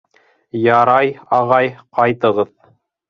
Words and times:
Ярай, 0.61 1.13
ағай, 1.41 1.69
ҡайтығыҙ. 1.99 2.51